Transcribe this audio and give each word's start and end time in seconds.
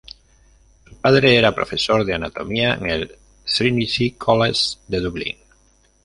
Su 0.83 0.95
padre 0.99 1.35
era 1.35 1.53
profesor 1.53 2.03
de 2.03 2.15
anatomía 2.15 2.73
en 2.73 2.89
el 2.89 3.15
Trinity 3.45 4.13
College 4.13 4.77
de 4.87 4.99
Dublín. 4.99 5.37